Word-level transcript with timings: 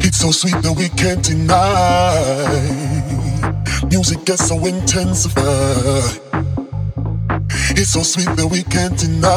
It's 0.00 0.18
so 0.18 0.32
sweet 0.32 0.60
that 0.62 0.74
we 0.76 0.88
can't 0.88 1.22
deny. 1.22 1.62
Music 3.88 4.24
gets 4.24 4.48
so 4.48 4.58
intensified. 4.66 6.20
It's 7.78 7.90
so 7.92 8.02
sweet 8.02 8.26
that 8.36 8.48
we 8.50 8.64
can't 8.64 8.98
deny. 8.98 9.30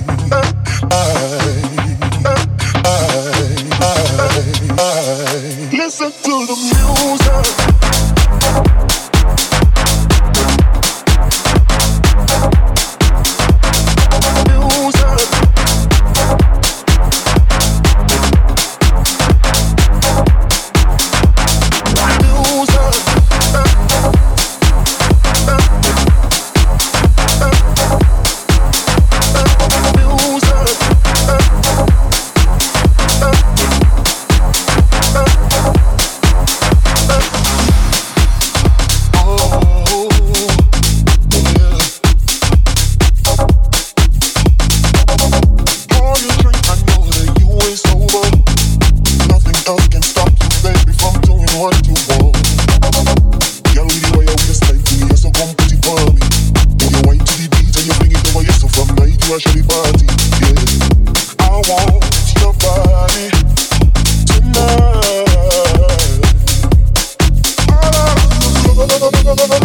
go, 69.36 69.48
go, 69.48 69.58
go. 69.58 69.63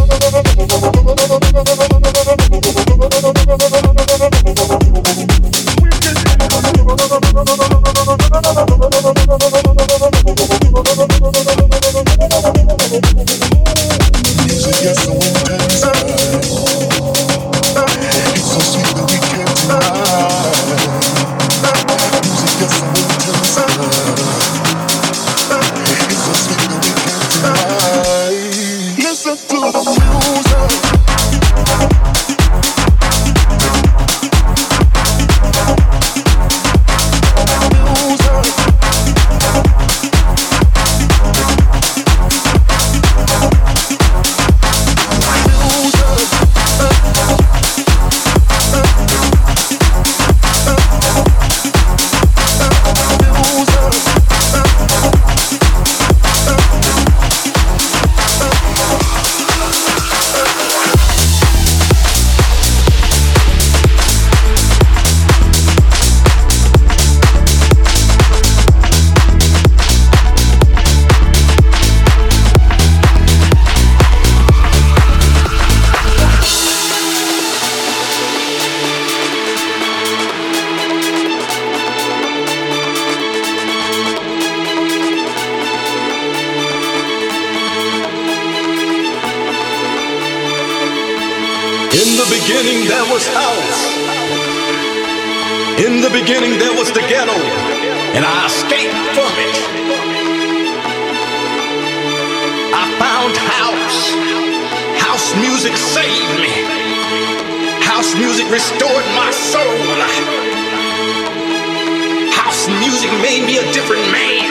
made 113.29 113.45
me 113.45 113.57
a 113.57 113.73
different 113.73 114.01
man. 114.11 114.49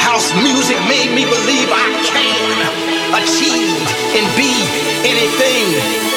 House 0.00 0.32
music 0.40 0.78
made 0.88 1.12
me 1.12 1.28
believe 1.28 1.68
I 1.68 1.88
can 2.08 2.56
achieve 3.20 3.76
and 4.16 4.24
be 4.32 4.64
anything 5.04 6.15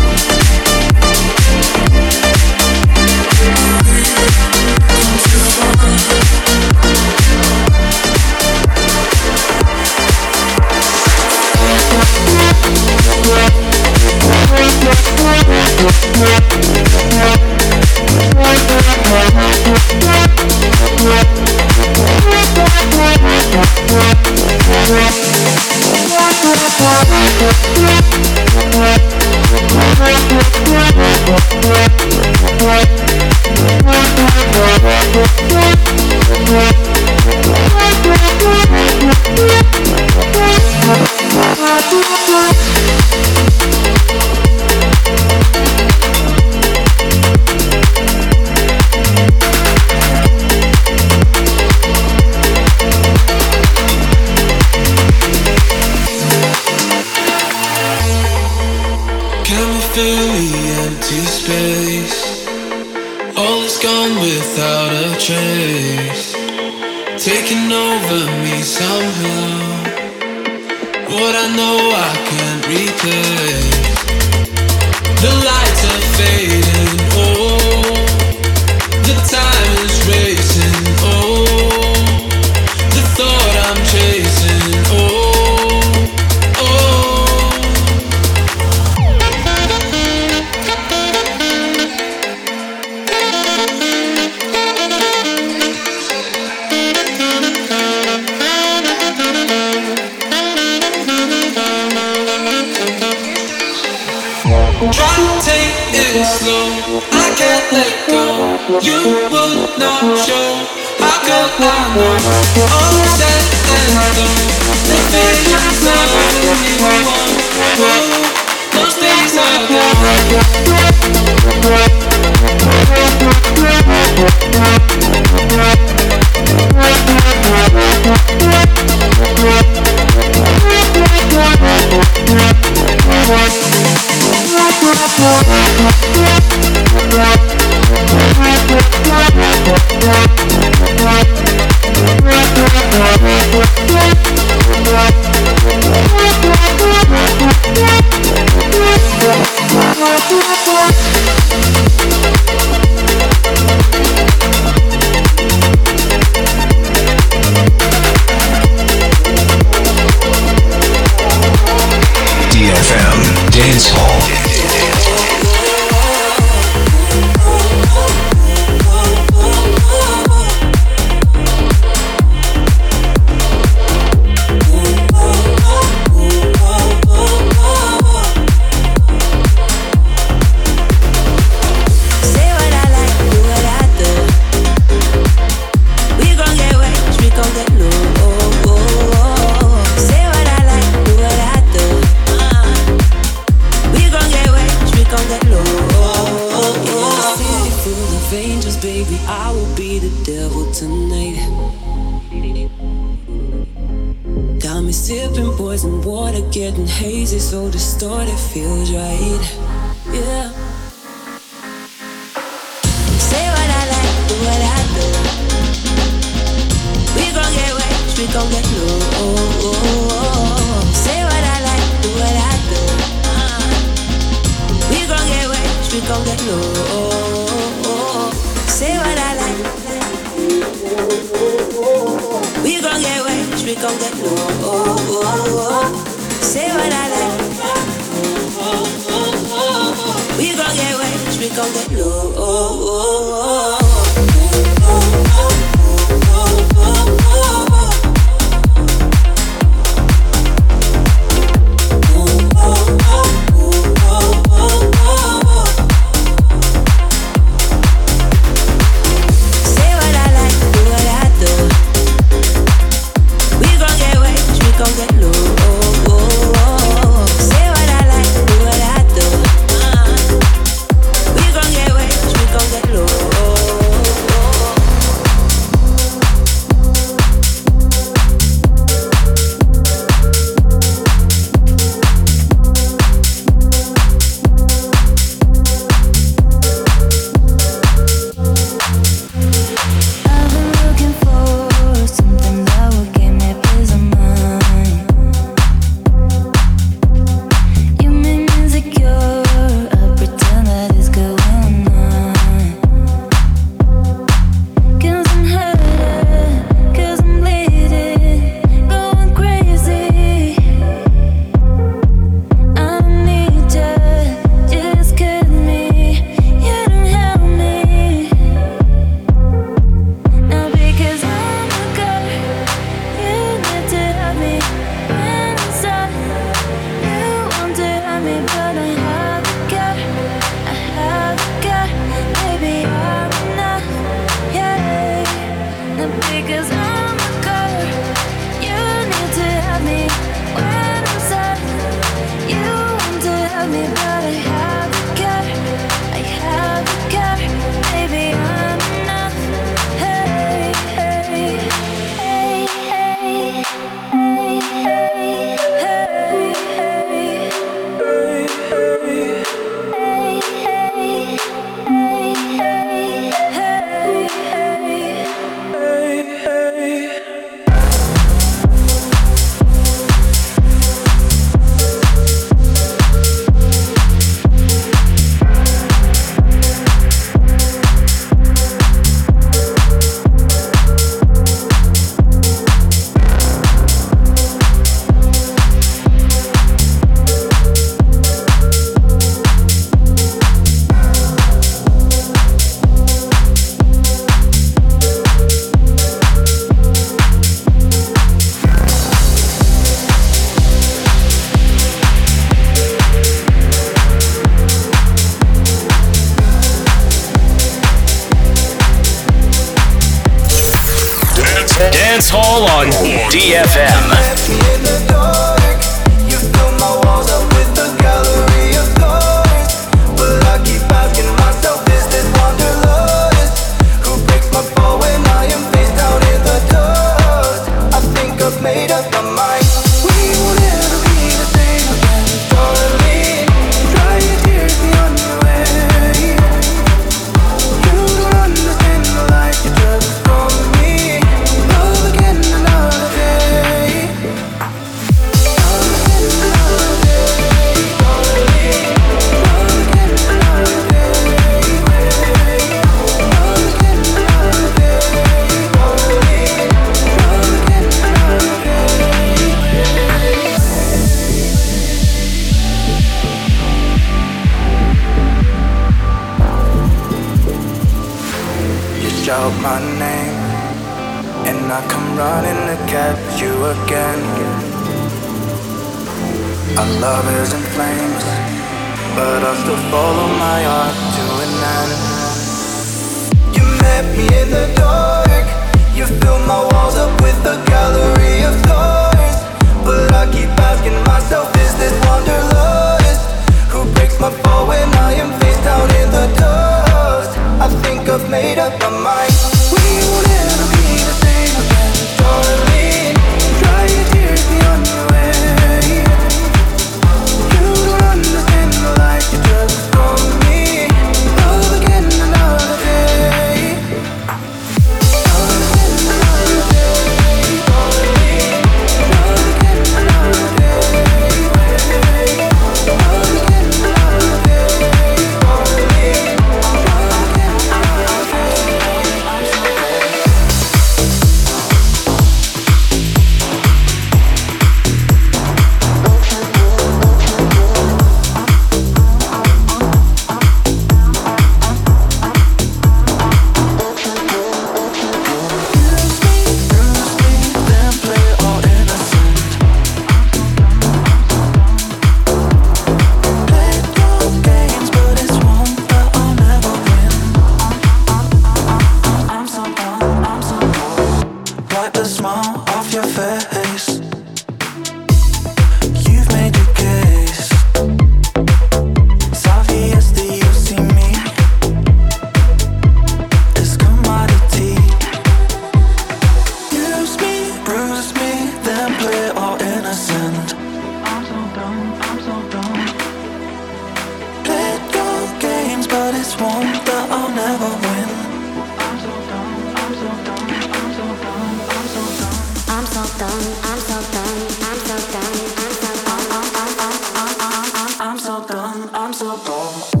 done, 599.21 600.00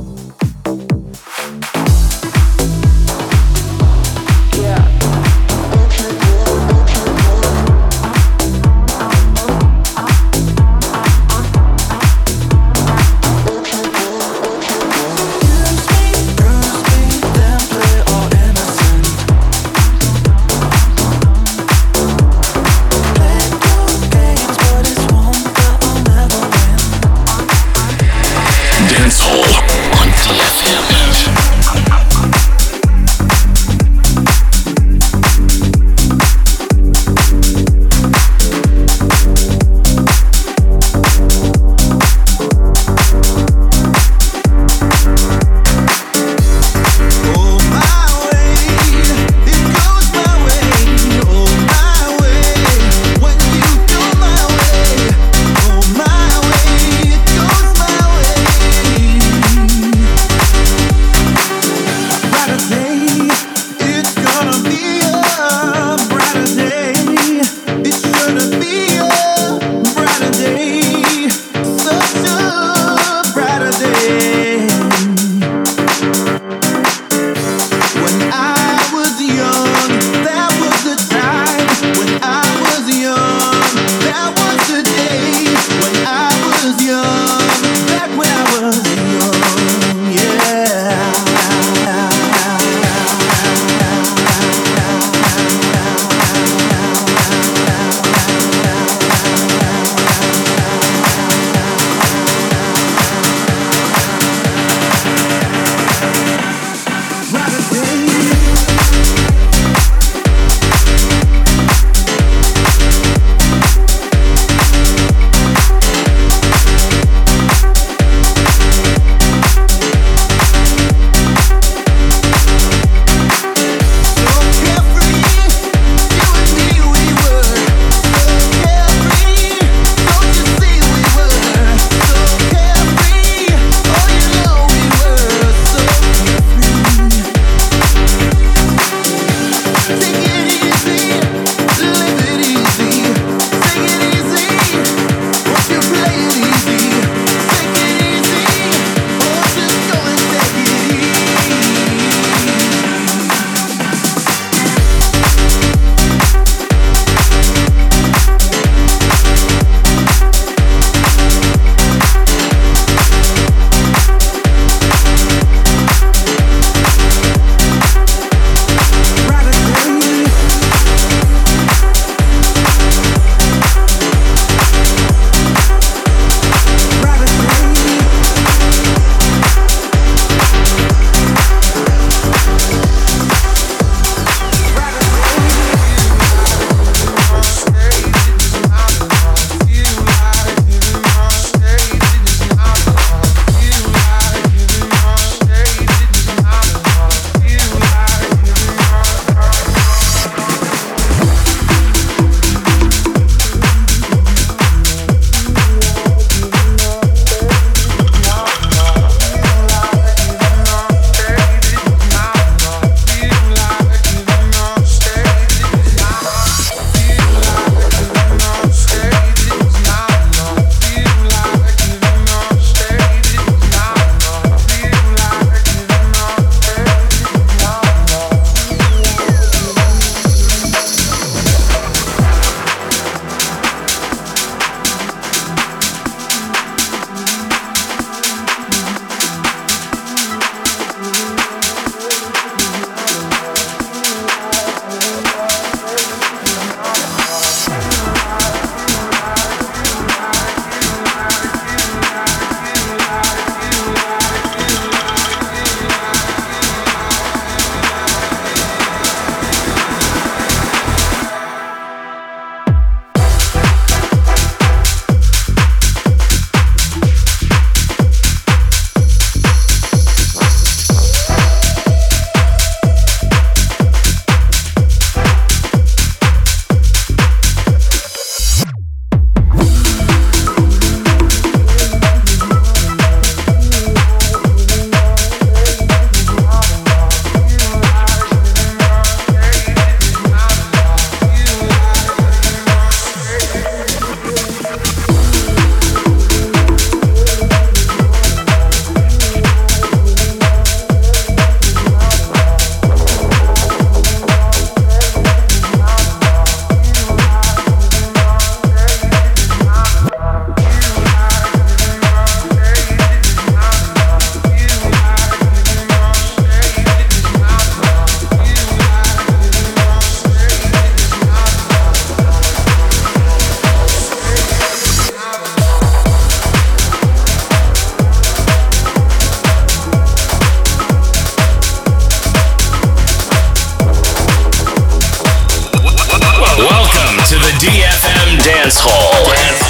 Dance 338.71 338.79
Hall. 338.85 339.60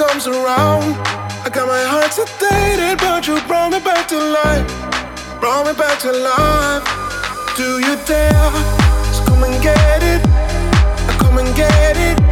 comes 0.00 0.26
around. 0.26 0.96
I 1.44 1.50
got 1.52 1.68
my 1.68 1.84
heart 1.84 2.10
sedated, 2.10 2.96
but 3.00 3.28
you 3.28 3.38
brought 3.46 3.70
me 3.70 3.80
back 3.80 4.08
to 4.08 4.16
life. 4.16 4.64
Brought 5.40 5.66
me 5.66 5.74
back 5.74 5.98
to 6.00 6.10
life. 6.10 6.84
Do 7.54 7.78
you 7.84 7.96
dare? 8.06 8.50
So 9.12 9.20
come 9.28 9.44
and 9.44 9.62
get 9.62 10.02
it. 10.02 10.22
I 11.06 11.16
come 11.20 11.36
and 11.36 11.54
get 11.54 11.98
it. 11.98 12.29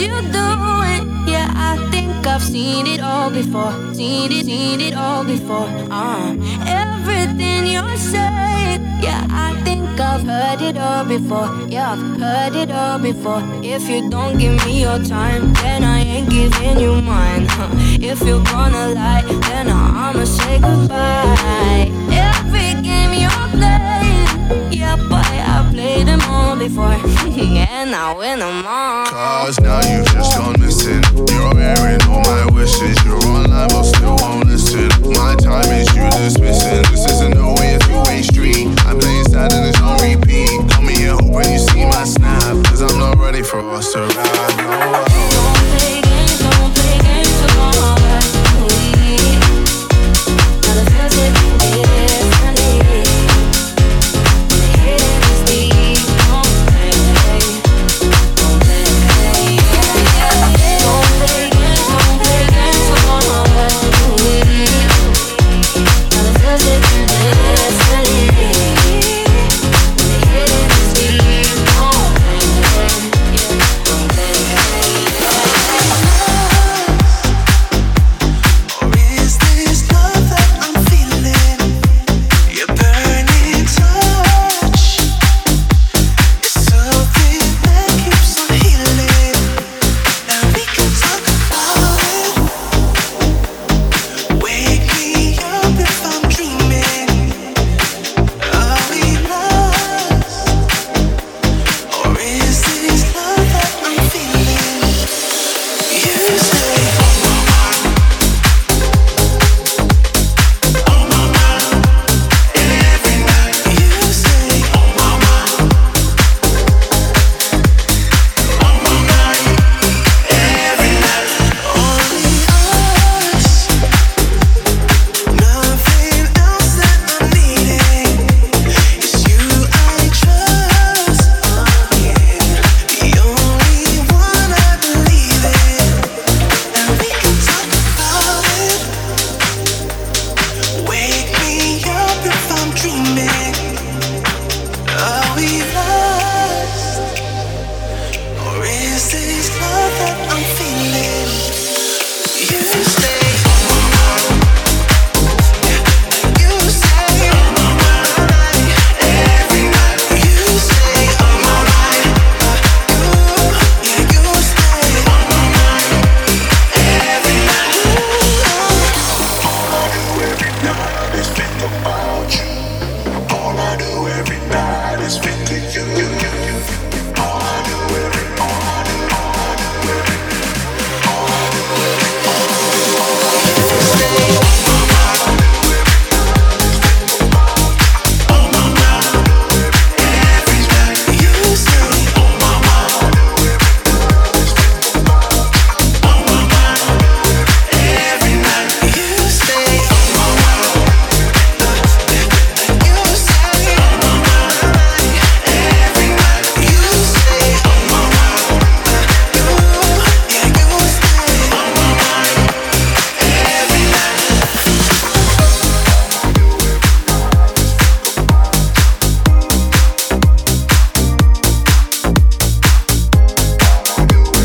You 0.00 0.20
doing. 0.32 1.02
Yeah, 1.26 1.50
I 1.54 1.76
think 1.90 2.26
I've 2.26 2.42
seen 2.42 2.86
it 2.86 3.00
all 3.00 3.30
before. 3.30 3.72
Seen 3.94 4.30
it, 4.32 4.46
seen 4.46 4.80
it 4.80 4.94
all 4.94 5.24
before. 5.24 5.68
Uh, 5.90 6.36
everything 6.66 7.66
you're 7.66 7.96
saying. 7.96 8.80
Yeah, 9.02 9.26
I 9.30 9.60
think 9.64 10.00
I've 10.00 10.22
heard 10.22 10.60
it 10.62 10.76
all 10.76 11.04
before. 11.04 11.50
Yeah, 11.68 11.92
I've 11.92 12.20
heard 12.20 12.54
it 12.56 12.70
all 12.70 12.98
before. 12.98 13.42
If 13.62 13.88
you 13.88 14.08
don't 14.08 14.38
give 14.38 14.64
me 14.66 14.82
your 14.82 14.98
time, 15.02 15.52
then 15.54 15.84
I 15.84 16.00
ain't 16.00 16.30
giving 16.30 16.78
you 16.78 17.00
mine. 17.02 17.46
Huh. 17.48 17.68
If 18.00 18.20
you're 18.22 18.44
gonna 18.44 18.88
lie, 18.94 19.22
then 19.48 19.68
I'ma 19.68 20.24
say 20.24 20.60
goodbye. 20.60 21.90
Every 22.10 22.87
Played 25.98 26.14
them 26.14 26.30
all 26.30 26.54
before, 26.56 26.94
and 26.94 27.92
I 27.92 28.14
win 28.14 28.38
them 28.38 28.64
all. 28.64 29.06
Cause 29.06 29.58
now 29.58 29.82
you've 29.82 30.06
just 30.06 30.38
gone 30.38 30.54
missing. 30.60 31.02
You're 31.26 31.58
hearing 31.58 31.98
all 32.06 32.22
my 32.22 32.46
wishes. 32.54 32.94
You're 33.04 33.18
online 33.26 33.66
but 33.66 33.82
still 33.82 34.14
won't 34.22 34.46
listen. 34.46 34.86
My 35.10 35.34
time 35.34 35.66
is 35.74 35.90
you 35.96 36.08
dismissing. 36.14 36.84
This 36.94 37.04
isn't 37.10 37.34
no 37.34 37.52
way 37.54 37.74
a 37.74 37.78
two-way 37.80 38.22
street. 38.22 38.68
I'm 38.86 39.00
playing 39.00 39.24
sad 39.24 39.52
and 39.52 39.66
it's 39.66 39.80
on 39.82 39.98
repeat. 39.98 40.70
Call 40.70 40.82
me 40.84 40.94
here 40.94 41.14
hoping 41.18 41.50
you 41.50 41.58
see 41.58 41.84
my 41.84 42.04
snap. 42.04 42.54
Cause 42.66 42.80
I'm 42.80 42.96
not 43.00 43.18
ready 43.18 43.42
for 43.42 43.58
us 43.58 43.92
to 43.94 44.02
ride. 44.02 44.56
No, 44.56 45.17